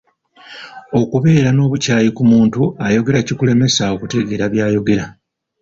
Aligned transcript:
Okubeera 0.99 1.49
n'obukyayi 1.53 2.09
ku 2.17 2.23
muntu 2.31 2.61
ayogera 2.85 3.19
kikulemesa 3.27 3.83
okutegeera 3.95 4.45
by'ayogera. 4.53 5.05